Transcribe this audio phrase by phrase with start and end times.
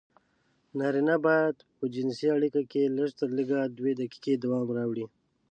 [0.77, 5.05] نارينه بايد په جنسي اړيکه کې لږترلږه دوې دقيقې دوام راوړي.